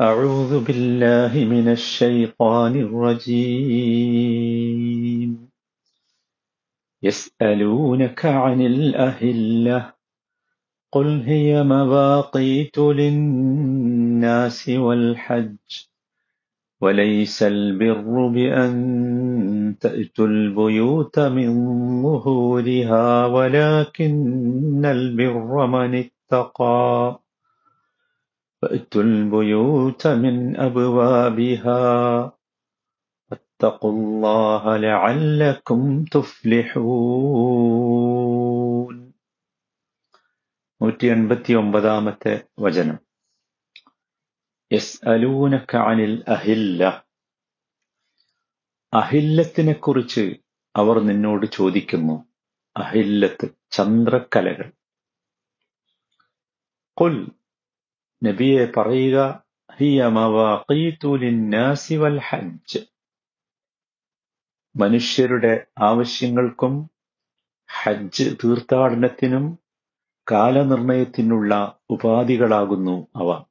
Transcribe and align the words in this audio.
أعوذ 0.00 0.64
بالله 0.64 1.44
من 1.44 1.68
الشيطان 1.68 2.76
الرجيم. 2.76 3.90
يسألونك 7.02 8.26
عن 8.26 8.60
الأهلة 8.60 9.92
قل 10.92 11.22
هي 11.26 11.62
مواقيت 11.62 12.78
للناس 12.78 14.68
والحج 14.68 15.56
وليس 16.80 17.42
البر 17.42 18.28
بأن 18.28 19.76
تأتوا 19.80 20.26
البيوت 20.26 21.18
من 21.18 21.52
ظهورها 22.02 23.26
ولكن 23.26 24.84
البر 24.84 25.66
من 25.66 25.94
اتقى. 25.94 27.20
فأتوا 28.63 29.03
البيوت 29.03 30.03
من 30.17 30.35
أبوابها 30.59 31.83
واتقوا 33.31 33.91
الله 33.91 34.63
لعلكم 34.79 35.79
تفلحون 37.67 38.95
നൂറ്റി 40.81 41.05
എൺപത്തി 41.11 41.51
ഒമ്പതാമത്തെ 41.59 42.33
വചനം 42.63 42.97
യസ് 44.71 44.97
അലൂനക്ക 45.11 45.71
അനിൽ 45.89 46.13
അഹില്ല 46.27 46.81
അഹില്ലത്തിനെ 48.93 49.75
കുറിച്ച് 49.77 50.23
അവർ 50.75 50.95
നിന്നോട് 51.01 51.45
ചോദിക്കുന്നു 51.57 52.15
അഹില്ലത്ത് 52.75 53.45
ചന്ദ്രക്കലകൾ 53.71 54.67
കുൽ 56.97 57.15
നബിയെ 58.22 58.66
പറയുക 58.76 59.18
വൽ 61.96 62.20
മനുഷ്യരുടെ 64.76 65.66
ആവശ്യങ്ങൾക്കും 65.78 66.90
ഹജ്ജ് 67.82 68.36
തീർത്ഥാടനത്തിനും 68.44 69.58
കാലനിർണയത്തിനുള്ള 70.30 71.80
ഉപാധികളാകുന്നു 71.90 73.08
അവ. 73.16 73.44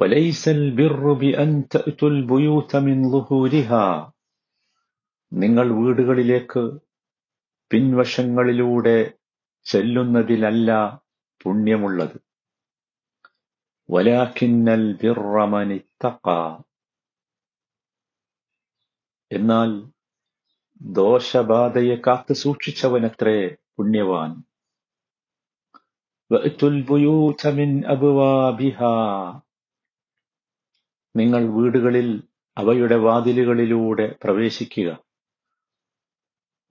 വലൈസൽ 0.00 0.70
നിങ്ങൾ 5.32 5.72
വീടുകളിലേക്ക് 5.72 6.78
പിൻവശങ്ങളിലൂടെ 7.70 9.12
ചെല്ലുന്നതിലല്ല 9.64 10.70
പുണ്യമുള്ളത്. 11.42 12.27
വലാക്കിന്നൽ 13.90 14.92
ബിർറ 14.92 15.44
من 15.44 15.76
اتقى. 15.76 16.62
എന്നാൽ 19.32 19.92
ദോഷബാധയെ 20.82 21.96
കാത്തു 21.96 22.32
സൂക്ഷിച്ചവനത്രേ 22.32 23.56
പുണ്യവാൻ. 23.76 24.42
നിങ്ങൾ 31.16 31.46
വീടുകളിൽ 31.48 32.22
അവയുടെ 32.56 32.96
വാതിലുകളിലൂടെ 32.96 34.16
പ്രവേശിക്കുക. 34.24 34.98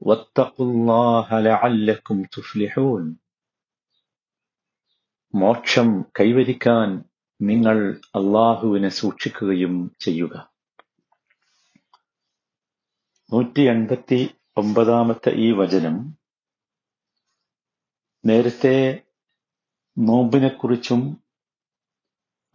വത്തഖുല്ലാഹ 0.08 1.40
മോക്ഷം 5.34 6.06
കൈവരിക്കാൻ 6.20 7.04
നിങ്ങൾ 7.42 8.02
അള്ളാഹുവിനെ 8.16 8.90
സൂക്ഷിക്കുകയും 8.90 9.96
ചെയ്യുക. 10.00 10.52
നൂറ്റി 13.34 13.62
എൺപത്തി 13.62 14.36
ഒമ്പതാമത്തെ 14.58 15.36
ഈ 15.36 15.52
വചനം 15.52 16.18
നേരത്തെ 18.26 19.04
നോമ്പിനെക്കുറിച്ചും 19.98 21.28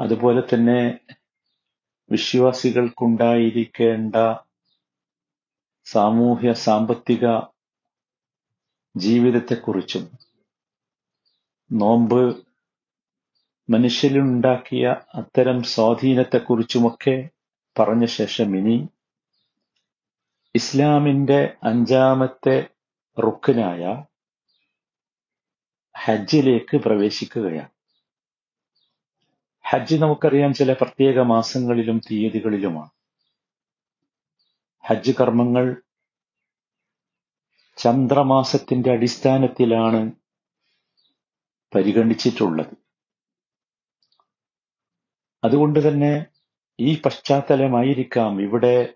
അതുപോലെ 0.00 0.40
തന്നെ 0.40 0.98
വിശ്വാസികൾക്കുണ്ടായിരിക്കേണ്ട 2.10 4.16
സാമൂഹ്യ 5.84 6.52
സാമ്പത്തിക 6.52 7.40
ജീവിതത്തെക്കുറിച്ചും 8.96 10.18
നോമ്പ് 11.72 12.51
മനുഷ്യരിലുണ്ടാക്കിയ 13.70 14.96
അത്തരം 15.14 15.62
സ്വാധീനത്തെക്കുറിച്ചുമൊക്കെ 15.62 17.28
പറഞ്ഞ 17.78 18.04
ശേഷം 18.04 18.56
ഇനി 18.56 18.88
ഇസ്ലാമിന്റെ 20.54 21.56
അഞ്ചാമത്തെ 21.62 22.68
റുക്കനായ 23.20 24.02
ഹജ്ജിലേക്ക് 25.96 26.76
പ്രവേശിക്കുകയാണ്. 26.76 27.68
ഹജ്ജ് 29.68 29.96
നമുക്കറിയാം 29.96 30.54
ചില 30.54 30.72
പ്രത്യേക 30.72 31.20
മാസങ്ങളിലും 31.20 32.00
തീയതികളിലുമാണ്. 32.10 32.90
ഹജ്ജ് 34.86 35.12
കർമ്മങ്ങൾ 35.20 35.76
ചന്ദ്രമാസത്തിന്റെ 37.76 38.90
അടിസ്ഥാനത്തിലാണ് 38.90 40.12
പരിഗണിച്ചിട്ടുള്ളത്. 41.74 42.81
അതുകൊണ്ട് 45.44 45.88
തന്നെ 45.88 46.26
ഈ 46.80 47.00
പശ്ചാത്തലമായിരിക്കാം 47.00 48.42
ഇവിടെ 48.42 48.94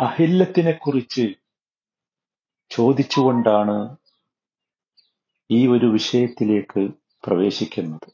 അഹില്ലത്തിനെ 0.00 0.72
കുറിച്ച് 0.72 1.34
ചോദിച്ചുകൊണ്ടാണ് 2.70 3.96
ഈ 5.50 5.66
ഒരു 5.66 5.86
വിഷയത്തിലേക്ക് 5.86 6.90
പ്രവേശിക്കുന്നത്. 7.24 8.12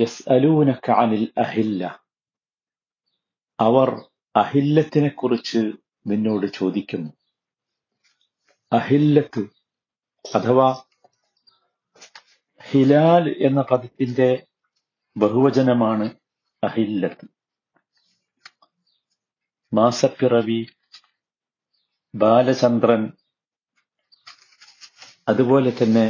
എസ് 0.00 0.28
അലൂനക്ക 0.28 0.90
അനിൽ 0.90 1.32
അഹില്ല. 1.38 2.00
അവർ 3.60 4.10
അഹില്ലത്തിനെ 4.36 5.08
കുറിച്ച് 5.08 5.72
നിന്നോട് 6.06 6.46
ചോദിക്കുന്നു. 6.46 7.12
അഹില്ലത്ത് 8.72 9.42
അഥവാ 10.36 10.87
ഹിലാൽ 12.70 13.36
എന്ന 13.38 13.60
പദത്തിന്റെ 13.62 14.46
ബഹുവചനമാണ് 15.16 16.06
അഹില്ലത്ത്. 16.64 17.26
മാസപ്പിറവി 19.72 20.60
ബാലചന്ദ്രൻ 22.14 23.12
അതുപോലെ 25.28 25.70
തന്നെ 25.70 26.06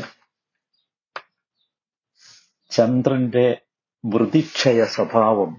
ചന്ദ്രന്റെ 2.71 3.47
വൃതിക്ഷയ 4.05 4.85
സ്വഭാവം 4.85 5.53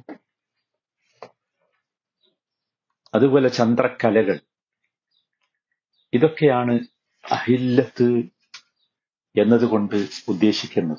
അതുപോലെ 3.14 3.50
ചന്ദ്രക്കലകൾ. 3.50 4.38
ഇതൊക്കെയാണ് 6.14 6.76
അഹില്ലത്ത് 7.32 8.08
എന്നതുകൊണ്ട് 9.42 10.10
ഉദ്ദേശിക്കുന്നത്. 10.28 10.98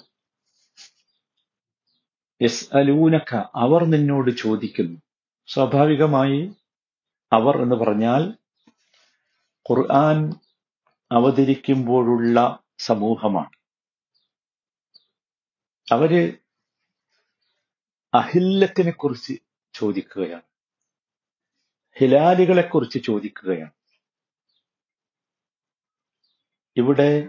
എസ് 2.41 2.77
അലൂനക്ക 2.77 3.35
അവർ 3.55 3.85
നിന്നോട് 3.85 4.31
ചോദിക്കുന്നു. 4.31 5.01
സ്വാഭാവികമായി 5.47 6.55
അവർ 7.33 7.63
എന്ന് 7.63 7.77
പറഞ്ഞാൽ 7.77 8.37
ഖുർആൻ 9.71 10.31
അവതരിക്കുമ്പോഴുള്ള 11.13 12.63
സമൂഹമാണ്. 12.79 13.51
അവർ 15.93 16.39
അഹില്ലത്തിനെ 18.15 18.91
കുറിച്ച് 18.91 19.33
ചോദിക്കുകയാണ്. 19.75 20.43
ഹിലാലികളെ 21.99 22.63
കുറിച്ച് 22.63 22.99
ചോദിക്കുകയാണ്. 23.05 23.71
ഇവിടെ 26.77 27.29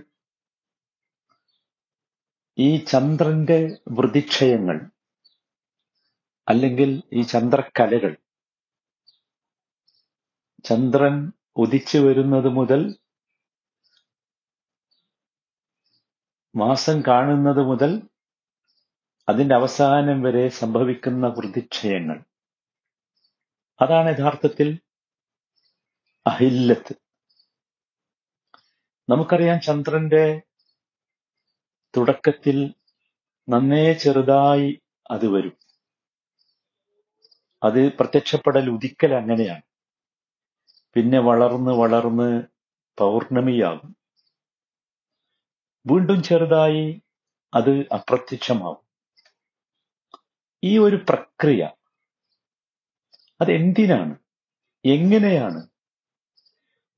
ഈ 2.60 2.86
ചന്ദ്രന്റെ 2.86 3.78
വൃതിക്ഷയങ്ങൾ 3.88 4.78
അല്ലെങ്കിൽ 6.50 7.04
ഈ 7.14 7.22
ചന്ദ്രക്കലകൾ 7.22 8.18
ചന്ദ്രൻ 10.64 11.32
ഉദിച്ചു 11.58 11.98
വരുന്നത് 11.98 12.50
മുതൽ 12.50 13.00
മാസം 16.56 17.02
കാണുന്നത് 17.08 17.62
മുതൽ 17.62 17.92
അതിന്റെ 19.30 19.56
അവസാനം 19.56 20.22
വരെ 20.22 20.48
സംഭവിക്കുന്ന 20.48 21.28
വൃതിക്ഷയങ്ങൾ. 21.28 22.24
അതാണ് 23.82 24.10
യഥാർത്ഥത്തിൽ 24.10 24.80
അഹില്ലത്ത്. 26.28 26.94
നമുക്കറിയാം 29.10 29.62
ചന്ദ്രന്റെ 29.62 30.42
തുടക്കത്തിൽ 31.98 32.74
നന്നേ 33.50 33.94
ചെറുതായി 33.94 34.82
അത് 35.12 35.28
വരും. 35.28 35.56
അത് 37.64 37.94
പ്രത്യക്ഷപ്പെടൽ 37.94 38.70
ഉദിക്കൽ 38.70 39.14
അങ്ങനെയാണ്. 39.14 39.62
പിന്നെ 40.96 41.20
വളർന്ന് 41.20 41.72
വളർന്ന് 41.72 42.30
പൗർണമിയാകും. 42.98 43.96
വീണ്ടും 45.86 46.24
ചെറുതായി 46.24 47.02
അത് 47.54 47.70
അപ്രത്യക്ഷമാവും 47.70 48.92
ഈ 50.64 50.78
ഒരു 50.78 50.96
പ്രക്രിയ 51.10 51.62
അതെന്തിനാണ്? 53.42 54.16
എങ്ങനെയാണ്? 54.86 55.62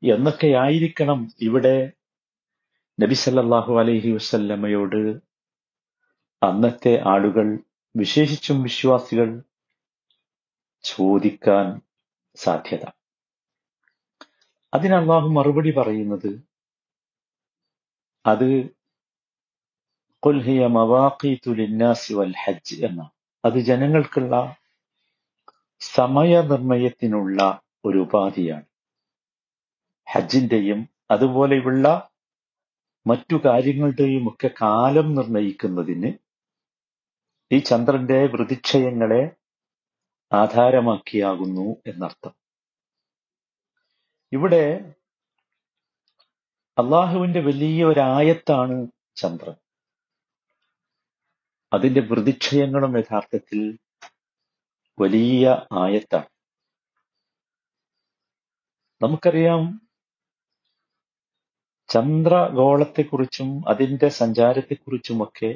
എന്നൊക്കെയായിരിക്കണം 0.04 1.20
ഇവിടെ 1.42 1.92
നബി 3.04 3.14
സല്ലാഹു 3.14 3.80
അലൈഹി 3.80 4.12
വസല്ലമയോട് 4.12 5.22
അന്നത്തെ 6.42 7.02
ആളുകൾ 7.06 7.60
വിശേഷിച്ചും 7.96 8.64
വിശ്വാസികൾ 8.64 9.42
ചോദിക്കാൻ 10.84 11.82
സാധ്യത. 12.36 12.86
അതിന് 14.74 14.96
അള്ളാഹു 14.96 15.28
മറുപടി 15.28 15.72
പറയുന്നത് 15.72 16.30
അത് 18.26 18.50
"ഖുൽ 20.24 20.42
ഹിയ 20.44 20.68
മവാഖീതു 20.68 21.54
ലിന്നാസി 21.54 22.14
വൽ 22.14 22.34
ഹജ്ജ് 22.46 22.86
എന്ന 22.86 23.10
അത് 23.46 23.60
ജനങ്ങൾക്കുള്ള 23.60 24.36
സമയനിർണയത്തിനുള്ള 25.82 27.40
ഒരു 27.86 27.98
ഉപാധിയാണ്. 27.98 28.66
ഹജ്ജിന്റെയും 30.08 30.88
അതുപോലെയുള്ള 31.12 32.13
മറ്റു 33.08 33.42
കാര്യങ്ങളുടെയും 33.46 34.30
ഒക്കെ 34.30 34.48
കാലം 34.48 35.16
നിർണയിക്കുന്നതിന് 35.16 36.14
ഈ 37.52 37.58
ചന്ദ്രന്റെ 37.60 38.26
വൃതിക്ഷയങ്ങളെ 38.26 39.36
ആധാരമാക്കിയാകുന്നു 40.34 41.76
എന്നർത്ഥം. 41.88 42.36
ഇവിടെ 44.34 44.94
അള്ളാഹുവിന്റെ 46.78 47.40
വലിയ 47.40 47.86
ഒരായത്താണ് 47.86 48.88
ചന്ദ്രൻ. 49.16 49.54
അതിന്റെ 51.74 52.02
വൃതിക്ഷയങ്ങളും 52.02 52.98
യഥാർത്ഥത്തിൽ 52.98 53.80
വലിയ 55.00 55.50
ആയത്താണ്. 55.72 56.26
നമുക്കറിയാം 59.02 59.83
ചന്ദ്രഗോളത്തെക്കുറിച്ചും 61.94 63.70
അതിന്റെ 63.70 64.08
സഞ്ചാരത്തെക്കുറിച്ചുമൊക്കെ 64.08 65.52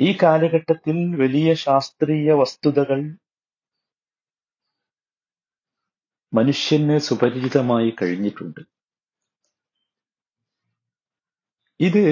ഈ 0.00 0.18
കാലഘട്ടത്തിൽ 0.22 0.96
വലിയ 1.16 1.54
ശാസ്ത്രീയ 1.54 2.32
വസ്തുതകൾ 2.32 3.00
മനുഷ്യന് 6.32 6.98
സുപരിചിതമായി 6.98 7.90
കഴിഞ്ഞിട്ടുണ്ട്. 8.02 8.60
ഇത് 11.80 12.04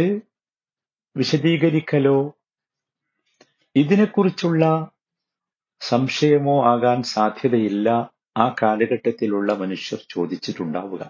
വിശദീകരിക്കലോ 1.16 2.18
ഇതിനെക്കുറിച്ചുള്ള 3.76 4.64
സംശയമോ 5.80 6.56
ആകാൻ 6.72 7.02
സാധ്യതയില്ല. 7.02 7.88
ആ 8.36 8.54
കാലഘട്ടത്തിലുള്ള 8.62 9.52
മനുഷ്യർ 9.52 10.00
ചോദിച്ചിട്ടുണ്ടാവുക. 10.08 11.02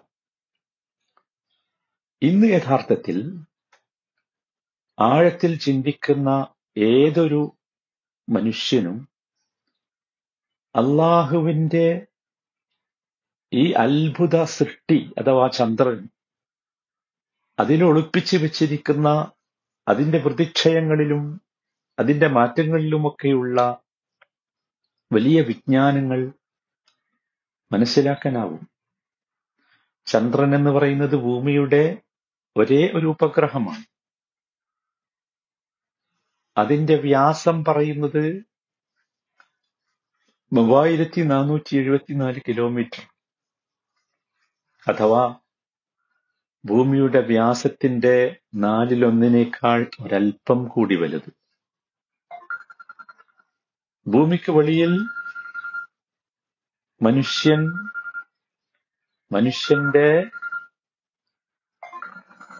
ഇന്ന് 2.22 2.46
യഥാർത്ഥത്തിൽ 2.46 3.18
ആഴത്തിൽ 4.98 5.58
ചിന്തിക്കുന്ന 5.58 6.30
ഏതൊരു 6.76 7.42
മനുഷ്യനും 8.28 8.96
അള്ളാഹുവിന്റെ 10.74 11.86
ഈ 13.52 13.72
അത്ഭുത 13.72 14.44
സൃഷ്ടി 14.44 14.98
അഥവാ 15.18 15.46
ചന്ദ്രൻ 15.48 16.00
അതിനൊളിപ്പിച്ച് 17.58 18.36
വെച്ചിരിക്കുന്ന 18.36 19.08
അതിന്റെ 19.86 20.18
പ്രതിക്ഷയങ്ങളിലും 20.18 21.24
അതിന്റെ 21.98 22.28
മാറ്റങ്ങളിലുമൊക്കെയുള്ള 22.28 23.58
വലിയ 25.10 25.40
വിജ്ഞാനങ്ങൾ 25.40 26.20
മനസ്സിലാക്കാനാവും. 27.72 28.70
ചന്ദ്രൻ 30.06 30.54
എന്ന് 30.54 30.70
പറയുന്നത് 30.70 31.16
ഭൂമിയുടെ 31.16 32.02
ഒരേ 32.56 32.92
ഒരു 32.94 33.06
ഉപഗ്രഹമാണ്. 33.06 33.84
അതിന്റെ 36.56 36.96
വ്യാസം 36.96 37.64
പറയുന്നത് 37.64 38.44
മൂവായിരത്തി 40.52 41.20
നാനൂറ്റി 41.20 41.76
എഴുപത്തിനാല് 41.76 42.40
കിലോമീറ്റർ. 42.48 43.02
അഥവാ 44.88 45.40
ഭൂമിയുടെ 46.64 47.20
വ്യാസത്തിന്റെ 47.20 48.40
നാലിലൊന്നിനേക്കാൾ 48.54 49.86
ഒരൽപ്പം 50.00 50.68
കൂടി 50.68 50.94
വലുത്. 50.96 51.32
ഭൂമിക്ക് 54.06 54.50
വെളിയിൽ 54.50 55.19
മനുഷ്യൻ 57.02 57.64
മനുഷ്യന്റെ 59.32 60.22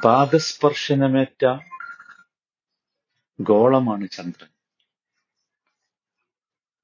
പാദസ്പർശനമേറ്റ 0.05 1.59
ഗോളമാണ് 3.41 4.09
ചന്ദ്രൻ. 4.09 4.49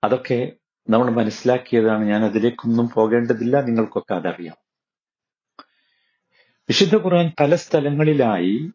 അതൊക്കെ 0.04 0.52
നമ്മൾ 0.90 1.10
മനസ്സിലാക്കിയതാണ്. 1.10 2.04
ഞാൻ 2.04 2.24
അതിലേക്കൊന്നും 2.24 2.88
പോകേണ്ടതില്ല. 2.88 3.60
നിങ്ങൾക്കൊക്കെ 3.60 4.14
അതറിയാം. 4.14 4.56
വിശുദ്ധ 6.40 6.94
ഖുർആൻ 6.96 7.32
പല 7.40 7.54
സ്ഥലങ്ങളിലായി 7.54 8.72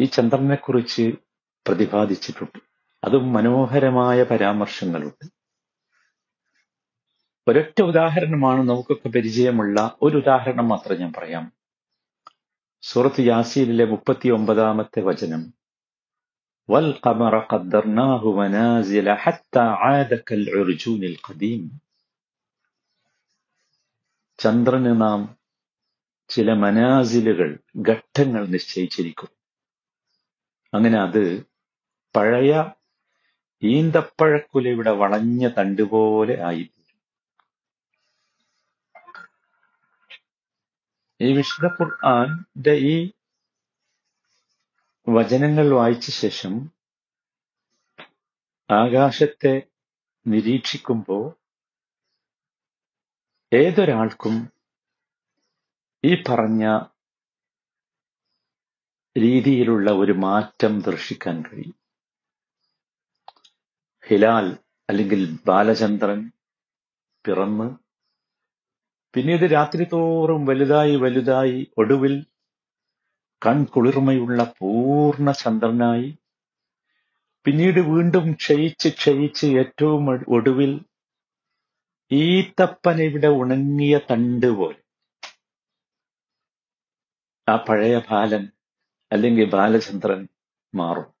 ഈ 0.00 0.04
ചന്ദ്രനെക്കുറിച്ച് 0.04 1.12
പ്രതിപാദിച്ചിട്ടുണ്ട്. 1.68 2.58
അതും 3.04 3.32
മനോഹരമായ 3.32 4.22
പരാമർശങ്ങളുണ്ട്. 4.22 5.41
ഒരൊറ്റ 7.48 7.82
ഉദാഹരണമാണ് 7.82 8.68
നമുക്കൊക്കെ 8.68 9.08
പരിചയമുള്ള 9.08 9.96
ഒരു 10.02 10.16
ഉദാഹരണം 10.16 10.68
മാത്രം 10.68 11.00
ഞാൻ 11.00 11.12
പറയാം. 11.12 11.52
സൂറത്ത് 12.82 13.20
യാസീലിലെ 13.20 13.84
മുപ്പത്തി 13.84 14.28
ഒമ്പതാമത്തെ 14.28 15.00
വചനം. 15.00 15.54
വൽ 16.70 16.98
ഖദീം. 21.30 21.80
ചന്ദ്രന് 24.38 25.00
നാം 25.00 25.36
ചില 26.28 26.52
മനാസിലുകൾ 26.52 27.58
ഘട്ടങ്ങൾ 27.88 28.46
നിശ്ചയിച്ചിരിക്കും. 28.46 29.28
അങ്ങനെ 30.74 30.98
അത് 30.98 31.42
പഴയ 32.16 32.64
ഈന്തപ്പഴക്കുലയുടെ 33.62 34.90
വളഞ്ഞ 34.90 35.48
തണ്ടുപോലെ 35.58 36.42
ആയി 36.42 36.70
ഈ 41.22 41.36
വിശുദ്ധ 41.36 41.66
ഖുർആന്റെ 41.66 42.72
ഈ 42.72 43.12
വചനങ്ങൾ 45.08 45.70
വായിച്ച 45.70 46.10
ശേഷം 46.10 46.54
ആകാശത്തെ 48.70 49.62
നിരീക്ഷിക്കുമ്പോൾ 50.26 51.24
ഏതൊരാൾക്കും 53.52 54.52
ഈ 56.04 56.24
പറഞ്ഞ 56.28 56.64
രീതിയിലുള്ള 59.16 59.90
ഒരു 59.90 60.12
മാറ്റം 60.12 60.80
ദർശിക്കാൻ 60.80 61.42
കഴിയും. 61.42 61.76
ഹിലാൽ 64.06 64.58
അല്ലെങ്കിൽ 64.88 65.38
ബാലചന്ദ്രൻ 65.48 66.30
പിറന്ന് 67.24 67.81
പിന്നീട് 69.14 69.52
രാത്രി 69.52 69.84
തോറും 69.84 70.44
വലുതായി 70.44 70.96
വലുതായി 70.96 71.72
ഒടുവിൽ 71.78 72.26
കൺകുളിർമയുള്ള 73.46 74.54
പൂർണ 74.58 75.30
ചന്ദ്രനായി. 75.30 76.18
പിന്നീട് 77.44 77.80
വീണ്ടും 77.80 78.32
ക്ഷയിച്ച് 78.32 78.88
ക്ഷയിച്ച് 78.88 79.46
ഏറ്റവും 79.46 80.24
ഒടുവിൽ 80.28 80.80
ഈത്തപ്പനയുടെ 82.12 83.26
ഉണങ്ങിയ 83.26 83.98
തണ്ട് 84.10 84.46
പോലെ. 84.46 84.82
ആ 87.48 87.56
പഴയ 87.56 87.98
ബാലൻ 88.10 88.48
അല്ലെങ്കിൽ 89.12 89.50
ബാലചന്ദ്രൻ 89.50 90.28
മാറും. 90.74 91.14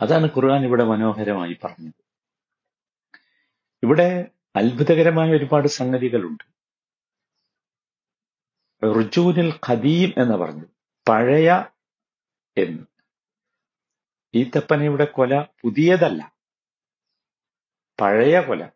അതാണ് 0.00 0.26
ഖുർആൻ 0.26 0.64
ഇവിടെ 0.64 0.84
മനോഹരമായി 0.84 1.56
പറഞ്ഞത്. 1.64 2.04
ഇവിടെ 3.82 4.26
അത്ഭുതകരമായ 4.58 5.30
ഒരുപാട് 5.30 5.68
സംഗതികളുണ്ട്. 5.68 6.44
റുജൂനിൽ 8.84 9.60
ഖദീം 9.68 10.22
എന്ന് 10.22 10.36
പറഞ്ഞു. 10.36 10.64
പഴയ 11.08 11.64
എന്ന്. 12.56 12.82
ഈത്തപ്പനയുടെ 14.34 15.04
കൊല 15.04 15.44
പുതിയതല്ല. 15.62 16.34
പഴയ 18.00 18.40
കൊല. 18.40 18.68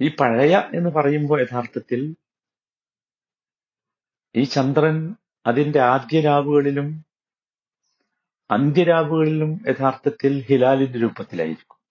ഈ 0.00 0.08
പഴയ 0.08 0.56
എന്ന് 0.56 0.90
പറയുമ്പോൾ 0.90 1.40
യഥാർത്ഥത്തിൽ 1.40 2.16
ഈ 4.36 4.42
ചന്ദ്രൻ 4.42 5.16
അതിന്റെ 5.46 5.80
ആദ്യ 5.80 6.20
രാവുകളിലും 6.20 7.04
അന്ത്യരാവുകളിലും 8.50 9.60
യഥാർത്ഥത്തിൽ 9.68 10.40
ഹിലാലിന്റെ 10.40 10.98
രൂപത്തിലായിരിക്കും. 10.98 11.81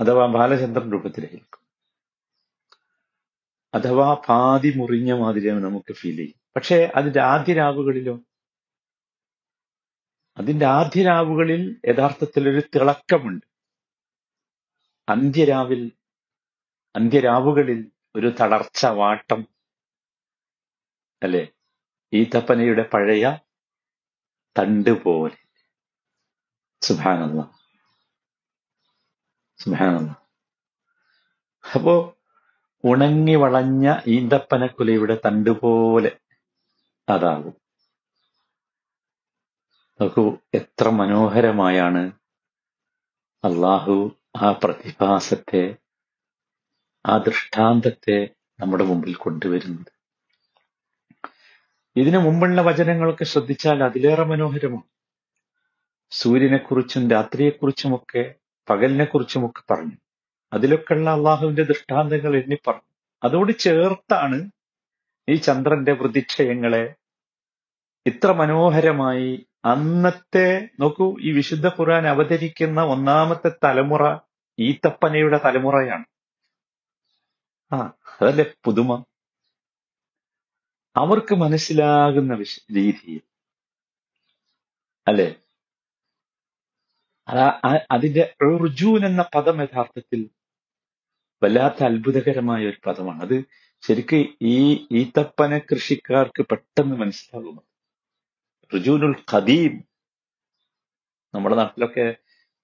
അഥവാ 0.00 0.26
ബാലചന്ദ്രൻ 0.26 0.92
രൂപത്തിലായിരിക്കും. 0.92 1.64
അഥവാ 3.74 4.14
പാതി 4.14 4.72
മുറിഞ്ഞ 4.76 5.12
മാതിരിയാണ് 5.12 5.64
നമുക്ക് 5.64 5.92
ഫീൽ 5.92 6.16
ചെയ്യും 6.16 6.40
പക്ഷേ 6.56 6.92
അതിന്റെ 6.96 7.20
ആദ്യ 7.20 7.54
രാവുകളിലോ? 7.54 8.20
അതിന്റെ 10.36 10.66
ആദ്യ 10.66 11.02
രാവുകളിൽ 11.02 11.80
യഥാർത്ഥത്തിൽ 11.86 12.48
ഒരു 12.48 12.60
തിളക്കമുണ്ട്. 12.74 13.46
അന്ത്യരാവിൽ 15.08 15.92
അന്ത്യരാവുകളിൽ 16.96 17.90
ഒരു 18.16 18.32
തളർച്ച 18.40 18.86
വാട്ടം 18.86 19.48
അല്ലെ? 21.22 21.48
ഈത്തപ്പനയുടെ 22.12 22.90
പഴയ 22.94 23.38
തണ്ട് 24.58 25.02
പോലെ. 25.02 25.36
സുഭാനല്ല 26.82 27.63
സുഭാനല്ല 29.64 30.10
അപ്പോ 31.74 32.16
ഉണങ്ങി 32.84 33.34
വളഞ്ഞ 33.34 33.96
ഈന്തപ്പനക്കുലയുടെ 34.06 35.20
തണ്ടുപോലെ 35.26 36.16
അതാകും. 37.08 37.54
നോക്കൂ 40.00 40.38
എത്ര 40.54 40.88
മനോഹരമായാണ് 40.88 42.12
അള്ളാഹു 43.44 44.16
ആ 44.36 44.52
പ്രതിഭാസത്തെ 44.64 45.76
ആ 47.06 47.18
ദൃഷ്ടാന്തത്തെ 47.18 48.30
നമ്മുടെ 48.60 48.84
മുമ്പിൽ 48.84 49.14
കൊണ്ടുവരുന്നത്. 49.14 49.92
ഇതിനു 51.96 52.18
മുമ്പുള്ള 52.18 52.62
വചനങ്ങളൊക്കെ 52.62 53.24
ശ്രദ്ധിച്ചാൽ 53.24 53.82
അതിലേറെ 53.84 54.24
മനോഹരമാണ്. 54.24 54.88
സൂര്യനെക്കുറിച്ചും 56.10 57.10
രാത്രിയെക്കുറിച്ചുമൊക്കെ 57.10 58.34
പകലിനെക്കുറിച്ചുമൊക്കെ 58.70 59.72
പറഞ്ഞു. 59.72 59.96
അതിലൊക്കെയുള്ള 60.52 61.10
അള്ളാഹുവിന്റെ 61.10 61.62
ദൃഷ്ടാന്തങ്ങൾ 61.62 62.36
എണ്ണി 62.36 62.56
പറഞ്ഞു. 62.66 62.94
അതോട് 63.24 63.58
ചേർത്താണ് 63.58 64.50
ഈ 65.28 65.34
ചന്ദ്രന്റെ 65.34 65.92
പ്രതിക്ഷയങ്ങളെ 65.92 66.94
ഇത്ര 68.06 68.32
മനോഹരമായി 68.32 69.46
അന്നത്തെ 69.64 70.68
നോക്കൂ 70.80 71.16
ഈ 71.20 71.32
വിശുദ്ധ 71.32 71.66
ഖുർആൻ 71.68 72.06
അവതരിക്കുന്ന 72.08 72.80
ഒന്നാമത്തെ 72.82 73.50
തലമുറ 73.64 74.18
ഈത്തപ്പനയുടെ 74.58 75.40
തലമുറയാണ്. 75.44 76.04
ആ 77.72 77.92
അതല്ലേ 78.22 78.44
പുതുമ? 78.64 79.04
അവർക്ക് 80.96 81.34
മനസ്സിലാകുന്ന 81.34 82.34
വിശ 82.34 82.60
രീതിയിൽ 82.74 83.22
അല്ലെ? 85.08 85.43
അതാ 87.28 87.60
അതിന്റെ 87.90 88.34
റുജൂൻ 88.42 89.06
എന്ന 89.06 89.24
പദം 89.34 89.62
യഥാർത്ഥത്തിൽ 89.62 90.30
വല്ലാത്ത 91.42 91.84
അത്ഭുതകരമായ 91.84 92.66
ഒരു 92.66 92.76
പദമാണ്. 92.86 93.22
അത് 93.22 93.44
ശരിക്ക് 93.80 94.26
ഈ 94.42 94.86
ഈത്തപ്പന 94.92 95.58
കൃഷിക്കാർക്ക് 95.58 96.42
പെട്ടെന്ന് 96.42 96.96
മനസ്സിലാകും. 96.96 97.62
റുജൂനുൽ 98.74 99.16
ഖദീം 99.32 99.84
നമ്മുടെ 101.34 101.56
നാട്ടിലൊക്കെ 101.56 102.14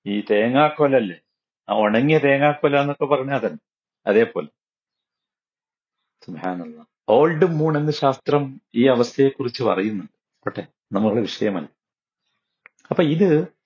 ഈ 0.06 0.20
തേങ്ങാക്കൊലല്ലേ? 0.30 1.20
ആ 1.68 1.74
ഉണങ്ങിയ 1.74 2.18
തേങ്ങാക്കൊല 2.18 2.80
എന്നൊക്കെ 2.80 3.04
പറഞ്ഞാൽ 3.04 3.36
അതന്നെ 3.36 3.58
അതേപോലെ. 4.06 4.48
സുബ്ഹാനല്ല. 6.26 6.86
ഓൾഡ് 7.08 7.44
മൂൺ 7.44 7.78
എന്ന 7.78 7.90
ശാസ്ത്രം 7.90 8.60
ഈ 8.74 8.86
അവസ്ഥയെക്കുറിച്ച് 8.86 9.62
പറയുന്നുണ്ട്. 9.62 10.12
പോട്ടെ 10.44 10.66
നമ്മളുടെ 10.92 11.20
വിഷയമല്ല. 11.20 11.68
അപ്പൊ 12.90 13.02
ഇത് 13.02 13.59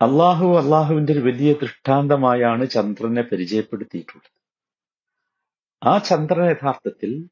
അള്ളാഹു 0.00 0.46
അള്ളാഹുവിന്റെ 0.58 1.12
ഒരു 1.12 1.20
വലിയ 1.20 1.52
ദൃഷ്ടാന്തമായാണ് 1.52 2.70
ചന്ദ്രനെ 2.70 3.22
പരിചയപ്പെടുത്തിയിട്ടുള്ളത്. 3.22 4.30
ആ 5.82 5.98
ചന്ദ്രൻ 5.98 6.44
യഥാർത്ഥത്തിൽ 6.50 7.28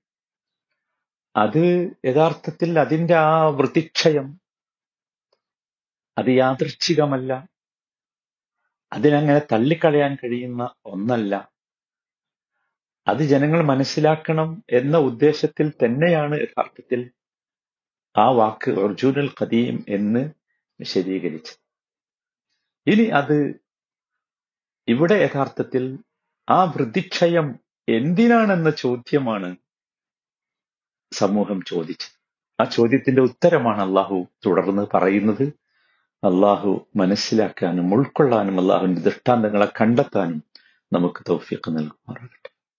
അത് 1.36 1.92
യഥാർത്ഥത്തിൽ 2.04 2.78
അതിന്റെ 2.78 3.14
ആ 3.14 3.48
വൃതിക്ഷയം 3.48 4.40
അത് 6.18 6.30
യാദൃച്ഛികമല്ല 6.30 7.48
അതിനങ്ങനെ 8.92 9.40
തള്ളിക്കളയാൻ 9.52 10.16
കഴിയുന്ന 10.24 10.74
ഒന്നല്ല. 10.86 11.48
അത് 13.08 13.22
ജനങ്ങൾ 13.22 13.62
മനസ്സിലാക്കണം 13.62 14.64
എന്ന 14.70 14.98
ഉദ്ദേശത്തിൽ 14.98 15.70
തന്നെയാണ് 15.70 16.34
യഥാർത്ഥത്തിൽ 16.40 17.10
ആ 18.18 18.30
വാക്ക് 18.30 18.70
അർജുനൽ 18.70 19.30
ഖദീം 19.40 19.84
എന്ന് 19.88 20.30
വിശദീകരിച്ചത്. 20.80 21.65
ഇനി 22.86 23.04
അത് 23.04 23.60
ഇവിടെ 24.88 25.14
യഥാർത്ഥത്തിൽ 25.14 25.98
ആ 26.48 26.64
വൃദ്ധിക്ഷയം 26.64 27.58
എന്തിനാണെന്ന 27.88 28.70
ചോദ്യമാണ് 28.70 29.56
സമൂഹം 31.12 31.60
ചോദിച്ചത്. 31.66 32.16
ആ 32.60 32.64
ചോദ്യത്തിന്റെ 32.64 33.22
ഉത്തരമാണ് 33.22 33.80
അള്ളാഹു 33.80 34.26
തുടർന്ന് 34.46 34.86
പറയുന്നത്. 34.94 35.42
അള്ളാഹു 36.24 36.88
മനസ്സിലാക്കാനും 36.96 37.94
ഉൾക്കൊള്ളാനും 37.94 38.60
അള്ളാഹുവിന്റെ 38.60 39.00
ദൃഷ്ടാന്തങ്ങളെ 39.00 39.66
കണ്ടെത്താനും 39.80 40.42
നമുക്ക് 40.92 41.24
തൗഫീഖ് 41.28 41.70
നൽകുമാറാകട്ടെ. 41.70 42.55